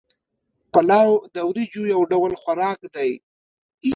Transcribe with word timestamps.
پلاو 0.73 1.11
د 1.35 1.37
وریجو 1.49 1.83
یو 1.93 2.01
ډول 2.11 2.31
خوراک 2.41 2.79
دی 2.95 3.11